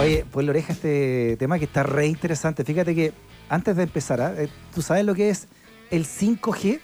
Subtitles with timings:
[0.00, 2.64] Oye, pues la oreja este tema que está re interesante.
[2.64, 3.12] Fíjate que
[3.48, 4.34] antes de empezar, ¿ah?
[4.36, 5.46] Eh, ¿tú sabes lo que es
[5.92, 6.80] el 5G?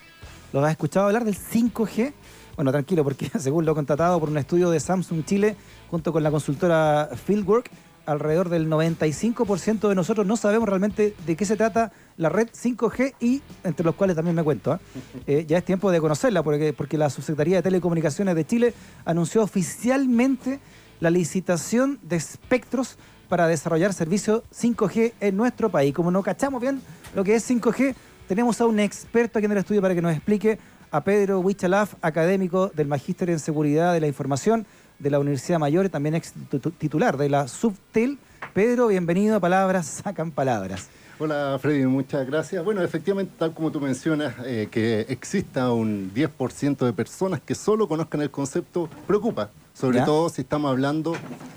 [0.52, 2.12] ¿Lo has escuchado hablar del 5G?
[2.54, 5.56] Bueno, tranquilo, porque según lo contratado por un estudio de Samsung Chile,
[5.90, 7.68] junto con la consultora Fieldwork,
[8.06, 13.14] alrededor del 95% de nosotros no sabemos realmente de qué se trata la red 5G
[13.18, 14.72] y entre los cuales también me cuento.
[14.72, 14.80] ¿ah?
[15.26, 18.74] Eh, ya es tiempo de conocerla porque, porque la Subsecretaría de Telecomunicaciones de Chile
[19.04, 20.60] anunció oficialmente
[21.00, 22.96] la licitación de espectros
[23.28, 25.94] para desarrollar servicios 5G en nuestro país.
[25.94, 26.80] Como no cachamos bien
[27.14, 27.94] lo que es 5G,
[28.28, 30.58] tenemos a un experto aquí en el estudio para que nos explique,
[30.92, 34.66] a Pedro Huichalaf, académico del Magíster en Seguridad de la Información
[34.98, 36.34] de la Universidad Mayor, y también ex
[36.78, 38.18] titular de la Subtel.
[38.52, 40.88] Pedro, bienvenido a Palabras Sacan Palabras.
[41.22, 42.64] Hola Freddy, muchas gracias.
[42.64, 47.86] Bueno, efectivamente, tal como tú mencionas, eh, que exista un 10% de personas que solo
[47.86, 51.14] conozcan el concepto preocupa sobre todo si estamos hablando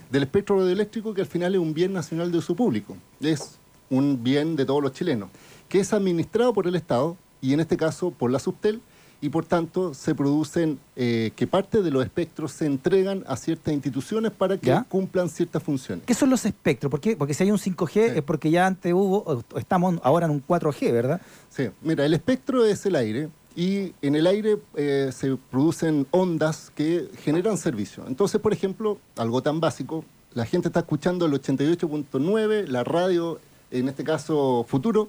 [0.10, 3.60] del espectro radioeléctrico, que al final es un bien nacional de su público, es
[3.90, 5.30] un bien de todos los chilenos,
[5.68, 8.82] que es administrado por el Estado y en este caso por la Subtel,
[9.24, 13.74] y por tanto se producen eh, que parte de los espectros se entregan a ciertas
[13.74, 16.04] instituciones para que cumplan ciertas funciones.
[16.06, 16.92] ¿Qué son los espectros?
[16.92, 17.16] ¿Por qué?
[17.16, 20.92] Porque si hay un 5G es porque ya antes hubo, estamos ahora en un 4G,
[20.92, 21.22] ¿verdad?
[21.50, 26.70] Sí, mira, el espectro es el aire, y en el aire eh, se producen ondas
[26.76, 28.04] que generan servicio.
[28.08, 33.40] Entonces, por ejemplo, algo tan básico, la gente está escuchando el 88.9, la radio,
[33.72, 35.08] en este caso Futuro,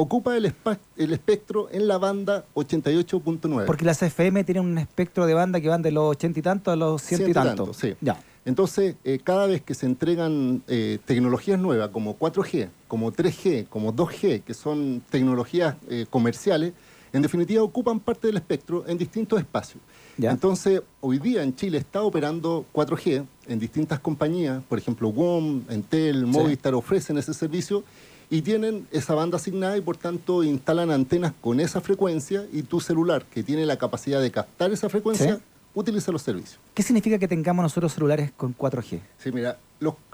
[0.00, 0.54] ocupa el,
[0.96, 3.66] el, espectro en la banda 88.9.
[3.66, 6.72] Porque las FM tienen un espectro de banda que van de los 80 y tantos
[6.72, 7.76] a los 100 y tantos.
[7.76, 7.94] sí.
[8.00, 8.20] Ya.
[8.44, 13.92] Entonces, eh, cada vez que se entregan eh, tecnologías nuevas como 4G, como 3G, como
[13.92, 15.74] 2G, que son tecnologías
[16.08, 16.72] comerciales,
[17.12, 19.82] en definitiva ocupan parte del espectro en distintos espacios.
[20.16, 26.24] Entonces, hoy día en Chile está operando 4G en distintas compañías, por ejemplo, WOM, Entel,
[26.24, 27.84] Movistar ofrecen ese servicio
[28.30, 32.80] y tienen esa banda asignada y por tanto instalan antenas con esa frecuencia y tu
[32.80, 35.40] celular que tiene la capacidad de captar esa frecuencia
[35.74, 36.58] utiliza los servicios.
[36.74, 39.00] ¿Qué significa que tengamos nosotros celulares con 4G?
[39.18, 39.58] Sí, mira,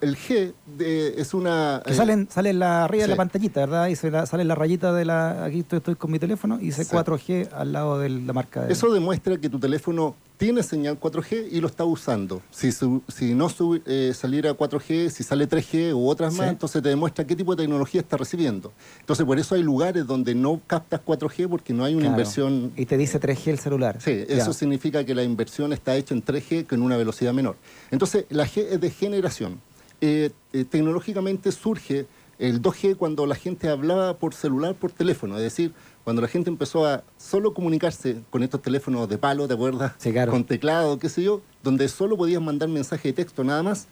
[0.01, 1.83] el G es una...
[1.87, 3.87] Que salen, sale la arriba de la pantallita, ¿verdad?
[3.87, 5.45] Y sale la rayita de la...
[5.45, 8.69] Aquí estoy, con mi teléfono y dice 4G al lado de la marca.
[8.69, 12.43] Eso demuestra que tu teléfono tiene señal 4G y lo está usando.
[12.51, 13.49] Si, si no
[13.87, 17.63] eh, saliera 4G, si sale 3G u otras más, entonces te demuestra qué tipo de
[17.63, 18.73] tecnología está recibiendo.
[19.01, 22.73] Entonces por eso hay lugares donde no captas 4G porque no hay una inversión...
[22.77, 23.99] Y te dice 3G el celular.
[24.01, 27.57] Sí, eso significa que la inversión está hecha en 3G con una velocidad menor.
[27.91, 29.61] Entonces la G es de generación.
[30.01, 32.07] Eh, eh, tecnológicamente surge
[32.39, 35.73] el 2G cuando la gente hablaba por celular, por teléfono, es decir,
[36.05, 39.95] cuando la gente empezó a solo comunicarse con estos teléfonos de palo, ¿te acuerdas?
[40.31, 43.89] Con teclado, qué sé yo, donde solo podías mandar mensaje de texto nada más,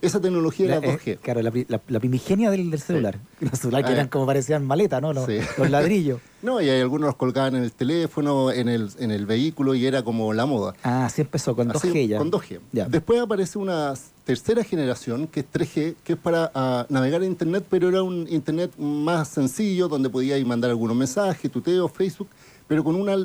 [0.00, 1.00] esa tecnología era 2G.
[1.06, 3.18] Eh, claro, la, primigenia del, celular.
[3.40, 5.12] Los celulares que eran como parecían maletas, ¿no?
[5.12, 5.28] Los,
[5.70, 6.20] ladrillos.
[6.42, 9.84] No, y hay algunos los colgaban en el teléfono, en el, en el vehículo y
[9.84, 10.74] era como la moda.
[10.84, 12.18] Ah, sí empezó con 2G ya.
[12.18, 12.60] Con 2G.
[12.88, 17.64] Después aparece una tercera generación, que es 3G, que es para ah, navegar en Internet,
[17.68, 22.28] pero era un Internet más sencillo, donde podías mandar algunos mensajes, tuteo, Facebook,
[22.68, 23.16] pero con una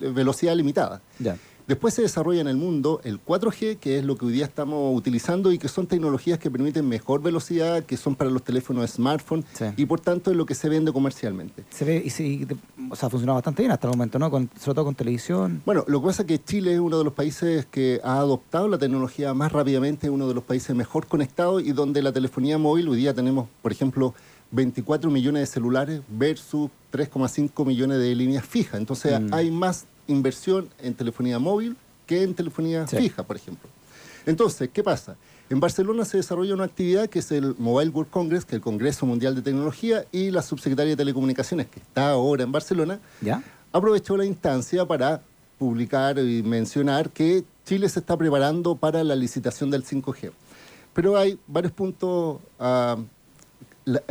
[0.00, 1.00] velocidad limitada.
[1.18, 1.36] Ya.
[1.70, 4.92] Después se desarrolla en el mundo el 4G, que es lo que hoy día estamos
[4.92, 9.44] utilizando y que son tecnologías que permiten mejor velocidad, que son para los teléfonos smartphone
[9.76, 11.62] y por tanto es lo que se vende comercialmente.
[11.70, 12.44] Se ve y sí,
[12.90, 14.32] o sea, ha funcionado bastante bien hasta el momento, ¿no?
[14.32, 15.62] Con, sobre todo con televisión.
[15.64, 18.66] Bueno, lo que pasa es que Chile es uno de los países que ha adoptado
[18.66, 22.88] la tecnología más rápidamente, uno de los países mejor conectados y donde la telefonía móvil,
[22.88, 24.12] hoy día tenemos, por ejemplo,
[24.50, 28.80] 24 millones de celulares versus 3,5 millones de líneas fijas.
[28.80, 29.32] Entonces mm.
[29.32, 31.76] hay más inversión en telefonía móvil
[32.06, 33.68] que en telefonía fija, por ejemplo.
[34.26, 35.16] Entonces, ¿qué pasa?
[35.48, 38.60] En Barcelona se desarrolla una actividad que es el Mobile World Congress, que es el
[38.60, 43.42] Congreso Mundial de Tecnología, y la subsecretaria de Telecomunicaciones, que está ahora en Barcelona, ¿Ya?
[43.72, 45.22] aprovechó la instancia para
[45.58, 50.30] publicar y mencionar que Chile se está preparando para la licitación del 5G.
[50.94, 52.96] Pero hay varios puntos ah,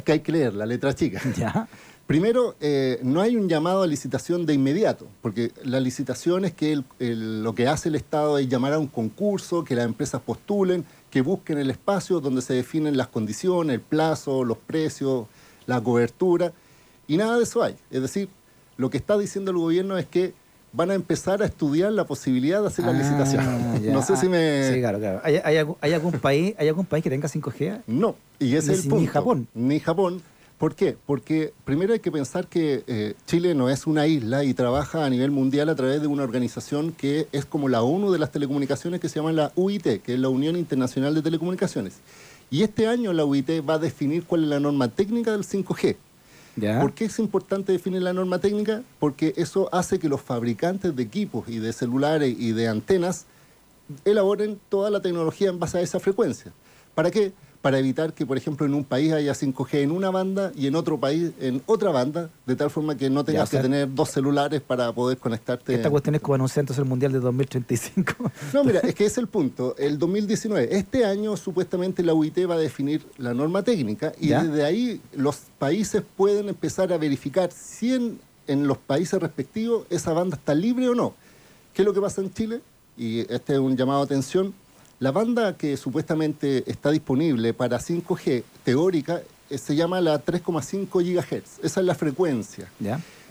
[0.04, 1.22] que hay que leer, la letra chica.
[1.36, 1.68] ¿Ya?
[2.10, 6.82] Primero, eh, no hay un llamado a licitación de inmediato, porque la licitación es que
[6.98, 11.22] lo que hace el Estado es llamar a un concurso, que las empresas postulen, que
[11.22, 15.28] busquen el espacio donde se definen las condiciones, el plazo, los precios,
[15.68, 16.52] la cobertura,
[17.08, 17.76] y nada de eso hay.
[17.92, 18.28] Es decir,
[18.76, 20.34] lo que está diciendo el gobierno es que
[20.74, 23.94] van a empezar a estudiar la posibilidad de hacer la ah, licitación.
[23.94, 24.68] No sé si me...
[24.68, 25.22] Sí, claro, claro.
[25.24, 27.84] ¿Hay, algún país, ¿Hay algún país que tenga 5G?
[27.86, 29.02] No, y ese es el punto.
[29.02, 29.48] Ni Japón.
[29.54, 30.24] Ni Japón.
[30.60, 30.98] ¿Por qué?
[31.06, 35.10] Porque primero hay que pensar que eh, Chile no es una isla y trabaja a
[35.10, 39.00] nivel mundial a través de una organización que es como la ONU de las telecomunicaciones
[39.00, 42.00] que se llama la UIT, que es la Unión Internacional de Telecomunicaciones.
[42.52, 45.96] Y este año la UIT va a definir cuál es la norma técnica del 5G.
[46.82, 48.84] ¿Por qué es importante definir la norma técnica?
[49.00, 53.28] Porque eso hace que los fabricantes de equipos y de celulares y de antenas
[54.04, 56.52] elaboren toda la tecnología en base a esa frecuencia.
[56.96, 57.32] ¿Para qué?
[57.62, 60.76] Para evitar que, por ejemplo, en un país haya 5G en una banda y en
[60.76, 64.62] otro país en otra banda, de tal forma que no tengas que tener dos celulares
[64.62, 65.74] para poder conectarte.
[65.74, 68.14] Esta cuestión es como anunciar entonces el Mundial de 2035.
[68.54, 69.76] No, mira, es que es el punto.
[69.78, 74.64] El 2019, este año supuestamente la UIT va a definir la norma técnica y desde
[74.64, 80.38] ahí los países pueden empezar a verificar si en, en los países respectivos esa banda
[80.38, 81.14] está libre o no.
[81.74, 82.62] ¿Qué es lo que pasa en Chile?
[82.98, 84.54] Y este es un llamado a atención
[85.00, 91.64] la banda que supuestamente está disponible para 5G teórica eh, se llama la 3,5 GHz.
[91.64, 92.70] Esa es la frecuencia.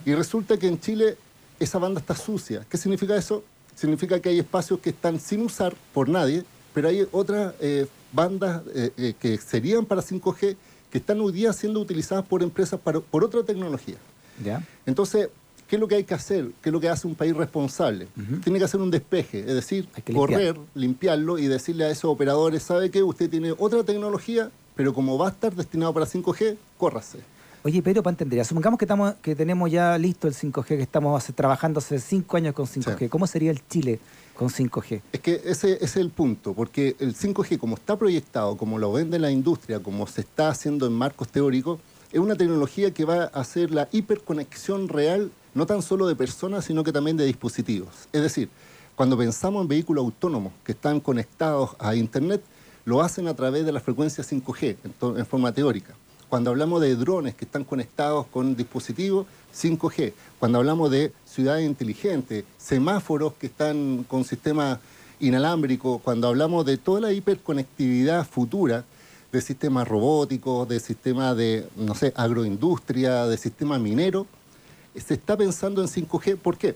[0.04, 1.16] Y resulta que en Chile
[1.60, 2.64] esa banda está sucia.
[2.68, 3.44] ¿Qué significa eso?
[3.74, 8.62] Significa que hay espacios que están sin usar por nadie, pero hay otras eh, bandas
[8.74, 10.56] eh, que serían para 5G
[10.90, 13.96] que están hoy día siendo utilizadas por empresas por otra tecnología.
[14.86, 15.28] Entonces,
[15.68, 16.50] ¿Qué es lo que hay que hacer?
[16.62, 18.08] ¿Qué es lo que hace un país responsable?
[18.42, 22.90] Tiene que hacer un despeje, es decir, correr, limpiarlo y decirle a esos operadores, ¿sabe
[22.90, 23.02] qué?
[23.02, 27.18] Usted tiene otra tecnología, pero como va a estar destinado para 5G, córrase.
[27.64, 31.22] Oye, Pedro, para entender, supongamos que, estamos, que tenemos ya listo el 5G, que estamos
[31.34, 33.10] trabajando hace cinco años con 5G.
[33.10, 33.98] ¿Cómo sería el Chile
[34.34, 35.02] con 5G?
[35.12, 39.18] Es que ese, es el punto, porque el 5G, como está proyectado, como lo vende
[39.18, 41.78] la industria, como se está haciendo en marcos teóricos,
[42.10, 46.64] es una tecnología que va a hacer la hiperconexión real no tan solo de personas,
[46.64, 48.08] sino que también de dispositivos.
[48.12, 48.48] Es decir,
[48.94, 52.42] cuando pensamos en vehículos autónomos que están conectados a Internet,
[52.84, 54.76] lo hacen a través de la frecuencia 5G,
[55.16, 55.94] en, forma teórica.
[56.28, 60.12] Cuando hablamos de drones que están conectados con dispositivos, 5G.
[60.38, 64.78] Cuando hablamos de ciudades inteligentes, semáforos que están con sistemas
[65.20, 68.84] inalámbricos, cuando hablamos de toda la hiperconectividad futura,
[69.32, 74.26] de sistemas robóticos, de sistemas de, no sé, agroindustria, de sistemas mineros,
[75.00, 76.36] se está pensando en 5G.
[76.36, 76.74] ¿Por qué?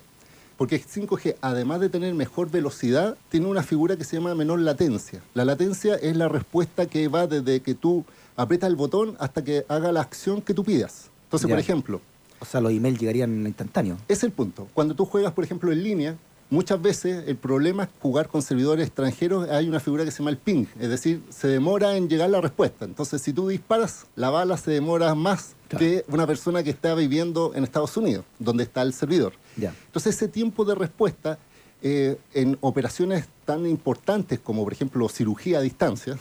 [0.56, 5.20] Porque 5G, además de tener mejor velocidad, tiene una figura que se llama menor latencia.
[5.34, 8.04] La latencia es la respuesta que va desde que tú
[8.36, 11.10] aprietas el botón hasta que haga la acción que tú pidas.
[11.24, 12.00] Entonces, por ejemplo...
[12.38, 13.98] O sea, los emails llegarían instantáneos.
[14.08, 14.66] Es el punto.
[14.74, 16.16] Cuando tú juegas, por ejemplo, en línea,
[16.52, 19.48] muchas veces el problema es jugar con servidores extranjeros.
[19.48, 22.40] Hay una figura que se llama el ping, es decir, se demora en llegar la
[22.40, 22.84] respuesta.
[22.84, 27.52] Entonces, si tú disparas, la bala se demora más que una persona que está viviendo
[27.54, 29.32] en Estados Unidos, donde está el servidor.
[29.56, 31.38] Entonces ese tiempo de respuesta
[31.80, 36.18] eh, en operaciones tan importantes como por ejemplo cirugía a distancia,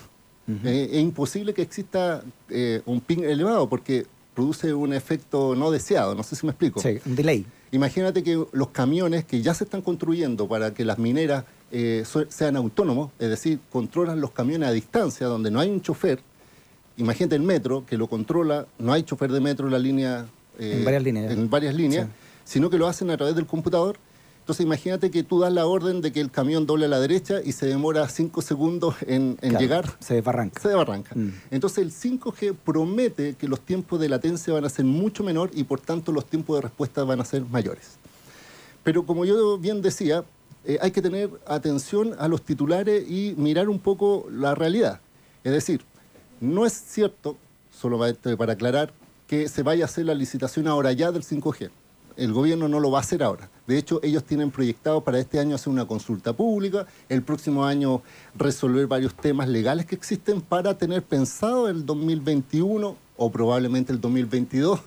[0.65, 6.15] eh, es imposible que exista eh, un ping elevado porque produce un efecto no deseado,
[6.15, 6.81] no sé si me explico.
[6.81, 7.45] Sí, un delay.
[7.71, 11.45] Imagínate que los camiones que ya se están construyendo para que las mineras
[12.29, 16.19] sean autónomos, es decir, controlan los camiones a distancia, donde no hay un chofer,
[16.97, 20.25] imagínate el metro, que lo controla, no hay chofer de metro en la línea.
[20.59, 21.31] Eh, en varias líneas.
[21.31, 22.07] En varias líneas,
[22.43, 23.97] sino que lo hacen a través del computador.
[24.51, 27.39] Entonces imagínate que tú das la orden de que el camión doble a la derecha
[27.41, 29.95] y se demora cinco segundos en, llegar.
[30.01, 30.61] Se desbarranca.
[30.61, 31.15] Se desbarranca.
[31.15, 31.31] Mm.
[31.51, 35.63] Entonces el 5G promete que los tiempos de latencia van a ser mucho menor y
[35.63, 37.91] por tanto los tiempos de respuesta van a ser mayores.
[38.83, 40.25] Pero como yo bien decía,
[40.65, 44.99] eh, hay que tener atención a los titulares y mirar un poco la realidad.
[45.45, 45.85] Es decir,
[46.41, 47.37] no es cierto,
[47.71, 48.01] solo
[48.37, 48.91] para aclarar,
[49.27, 51.71] que se vaya a hacer la licitación ahora ya del 5G.
[52.17, 53.49] El gobierno no lo va a hacer ahora.
[53.67, 58.01] De hecho, ellos tienen proyectado para este año hacer una consulta pública, el próximo año
[58.35, 64.79] resolver varios temas legales que existen para tener pensado el 2021 o probablemente el 2022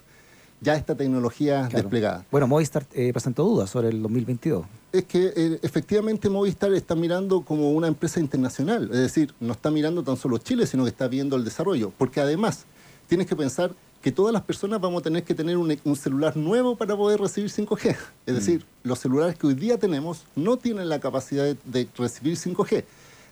[0.61, 2.25] ya esta tecnología desplegada.
[2.31, 4.65] Bueno, Movistar eh, presentó dudas sobre el 2022
[4.95, 9.69] es que eh, efectivamente Movistar está mirando como una empresa internacional, es decir, no está
[9.73, 12.65] mirando tan solo Chile, sino que está viendo el desarrollo, porque además
[13.09, 13.73] tienes que pensar
[14.05, 17.51] que todas las personas vamos a tener que tener un, celular nuevo para poder recibir
[17.51, 17.97] 5G.
[18.27, 18.37] Es mm.
[18.37, 22.85] decir, los celulares que hoy día tenemos no tienen la capacidad de, de recibir 5G,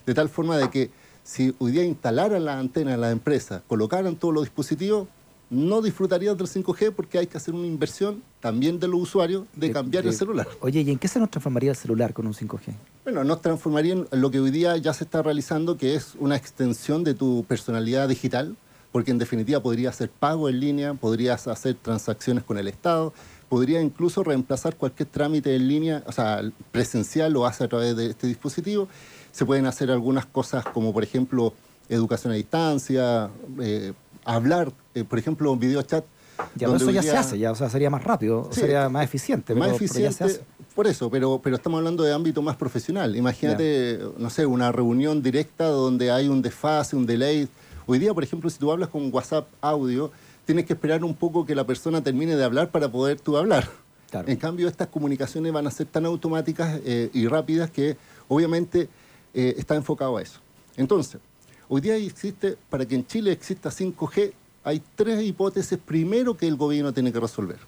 [0.07, 0.91] de tal forma de que
[1.25, 5.09] si hoy día instalaran la antena en la empresa, colocaran todos los dispositivos,
[5.51, 9.73] no disfrutarías del 5G porque hay que hacer una inversión también de los usuarios de,
[9.73, 10.49] cambiar el celular.
[10.61, 12.73] Oye, ¿y en qué se nos transformaría el celular con un 5G?
[13.05, 16.35] Bueno, nos transformaría en lo que hoy día ya se está realizando, que es una
[16.35, 18.57] extensión de tu personalidad digital,
[18.93, 23.13] porque en definitiva podrías hacer pago en línea, podrías hacer transacciones con el Estado,
[23.49, 28.11] podría incluso reemplazar cualquier trámite en línea, o sea, presencial lo hace a través de
[28.11, 28.89] este dispositivo.
[29.33, 31.55] Se pueden hacer algunas cosas como, por ejemplo,
[31.89, 33.31] educación a distancia,
[33.61, 33.93] eh,
[34.25, 36.05] hablar, eh, por ejemplo, un video chat.
[36.55, 39.55] Ya, eso ya se hace, ya, o sea, sería más rápido, sería más eficiente.
[39.55, 40.41] Más eficiente,
[40.75, 43.15] por eso, pero, pero estamos hablando de ámbito más profesional.
[43.15, 47.49] Imagínate, no sé, una reunión directa donde hay un desfase, un delay,
[47.87, 50.13] Hoy día, por ejemplo, si tú hablas con WhatsApp audio,
[50.45, 53.69] tienes que esperar un poco que la persona termine de hablar para poder tú hablar.
[54.27, 57.97] En cambio, estas comunicaciones van a ser tan automáticas eh, y rápidas que
[58.29, 58.89] obviamente
[59.33, 60.39] eh, está enfocado a eso.
[60.77, 61.21] Entonces,
[61.69, 64.33] hoy día existe, para que en Chile exista 5G,
[64.65, 67.59] hay tres hipótesis primero que el gobierno tiene que resolver.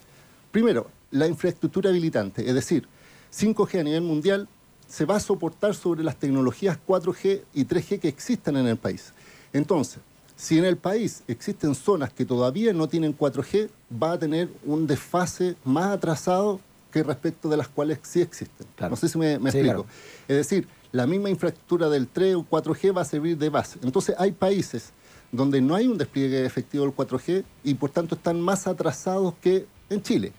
[0.53, 2.87] Primero, la infraestructura habilitante, es decir,
[3.33, 4.47] 5G a nivel mundial
[4.87, 9.13] se va a soportar sobre las tecnologías 4G y 3G que existen en el país.
[9.55, 10.01] Entonces,
[10.37, 13.71] si en el país existen zonas que todavía no tienen 4G,
[14.03, 18.67] va a tener un desfase más atrasado que respecto de las cuales sí existen.
[18.79, 19.87] No sé si me, explico.
[20.29, 23.79] Es decir, la misma infraestructura del 3 o 4G va a servir de base.
[23.83, 24.93] Entonces hay países
[25.33, 29.67] donde no hay un despliegue efectivo del 4G y por tanto están más atrasados que
[29.89, 30.33] en Chile.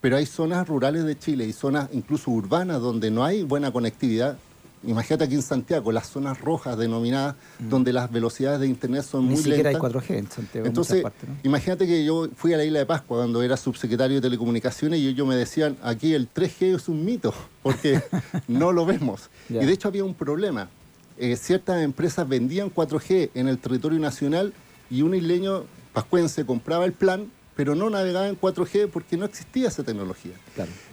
[0.00, 4.38] Pero hay zonas rurales de Chile y zonas incluso urbanas donde no hay buena conectividad
[4.84, 7.68] Imagínate aquí en Santiago, las zonas rojas denominadas, mm.
[7.68, 9.46] donde las velocidades de Internet son muy lentas.
[9.46, 10.66] Ni siquiera hay 4G en Santiago.
[10.66, 11.04] Entonces,
[11.42, 15.08] imagínate que yo fui a la isla de Pascua cuando era subsecretario de Telecomunicaciones y
[15.08, 18.00] ellos me decían, aquí el 3G es un mito, porque
[18.48, 19.30] no lo vemos.
[19.48, 20.68] Y de hecho había un problema.
[21.16, 24.52] Eh, ciertas empresas vendían 4G en el territorio nacional
[24.88, 29.66] y un isleño pascuense compraba el plan pero no navegaba en 4G porque no existía
[29.66, 30.34] esa tecnología.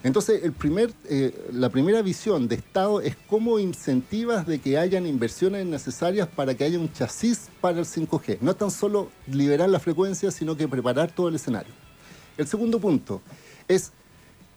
[0.02, 5.06] Entonces, el primer, eh, la primera visión de Estado es cómo incentivas de que hayan
[5.06, 8.40] inversiones necesarias para que haya un chasis para el 5G.
[8.42, 11.72] No tan solo liberar la frecuencia, sino que preparar todo el escenario.
[12.36, 13.22] El segundo punto
[13.68, 13.92] es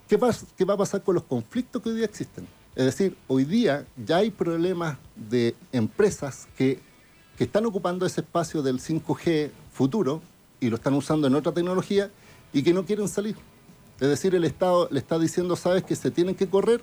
[0.08, 2.48] qué va, qué va a pasar con los conflictos que hoy día existen.
[2.74, 6.80] Es decir, hoy día ya hay problemas de empresas que,
[7.36, 10.22] que están ocupando ese espacio del 5G futuro
[10.60, 12.10] y lo están usando en otra tecnología
[12.52, 13.36] y que no quieren salir.
[14.00, 16.80] Es decir, el Estado le está diciendo, sabes que se tienen que correr,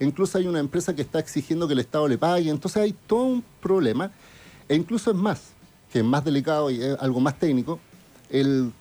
[0.00, 3.24] incluso hay una empresa que está exigiendo que el Estado le pague, entonces hay todo
[3.24, 4.12] un problema,
[4.68, 5.52] e incluso es más,
[5.90, 7.78] que es más delicado y es algo más técnico,
[8.30, 8.72] el,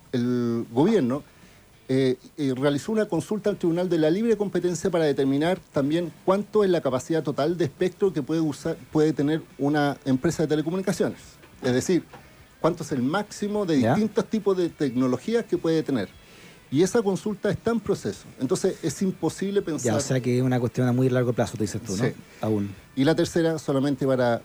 [0.71, 1.21] gobierno
[1.89, 6.63] eh, eh, realizó una consulta al Tribunal de la Libre Competencia para determinar también cuánto
[6.63, 11.19] es la capacidad total de espectro que puede, usar, puede tener una empresa de telecomunicaciones.
[11.61, 12.03] Es decir,
[12.67, 16.09] cuánto es el máximo de distintos tipos de tecnologías que puede tener.
[16.69, 18.25] Y esa consulta está en proceso.
[18.41, 19.93] Entonces es imposible pensar.
[19.93, 22.03] Ya, o sea que es una cuestión a muy largo plazo, te dices tú, ¿no?
[22.41, 22.75] Aún.
[22.93, 24.41] Y la tercera, solamente para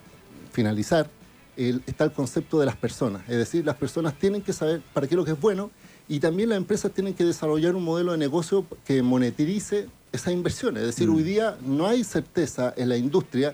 [0.53, 1.09] finalizar,
[1.57, 3.23] está el concepto de las personas.
[3.27, 5.69] Es decir, las personas tienen que saber para qué es lo que es bueno
[6.07, 10.83] y también las empresas tienen que desarrollar un modelo de negocio que monetice esas inversiones.
[10.83, 11.15] Es decir, mm.
[11.15, 13.53] hoy día no hay certeza en la industria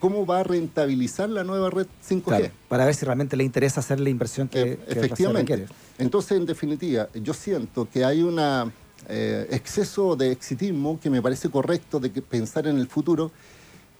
[0.00, 2.50] cómo va a rentabilizar la nueva red 5G.
[2.68, 5.66] para ver si realmente le interesa hacer la inversión que, eh, efectivamente.
[5.98, 8.40] Entonces, en definitiva, yo siento que hay un
[9.08, 13.30] eh, exceso de exitismo que me parece correcto de pensar en el futuro,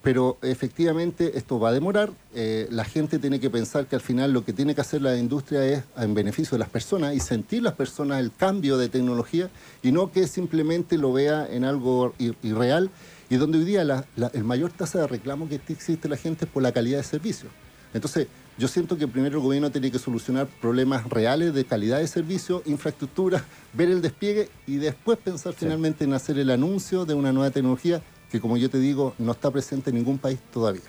[0.01, 2.09] pero efectivamente esto va a demorar.
[2.33, 5.15] Eh, la gente tiene que pensar que al final lo que tiene que hacer la
[5.15, 9.51] industria es en beneficio de las personas y sentir las personas el cambio de tecnología
[9.83, 12.89] y no que simplemente lo vea en algo irreal
[13.31, 16.51] y donde hoy día la, el mayor tasa de reclamo que existe la gente es
[16.51, 17.47] por la calidad de servicio.
[17.93, 22.07] Entonces, yo siento que primero el gobierno tiene que solucionar problemas reales de calidad de
[22.07, 23.41] servicio, infraestructura,
[23.73, 28.01] ver el despliegue y después pensar finalmente en hacer el anuncio de una nueva tecnología
[28.29, 30.81] que, como yo te digo, no está presente en ningún país todavía.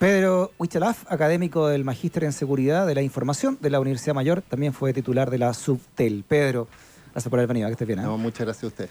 [0.00, 4.72] Pedro Huichalaf, académico del Magíster en Seguridad de la Información de la Universidad Mayor, también
[4.72, 6.24] fue titular de la Subtel.
[6.26, 6.66] Pedro,
[7.12, 8.00] gracias por haber venido, que estés bien.
[8.00, 8.02] ¿eh?
[8.02, 8.90] No, muchas gracias a usted.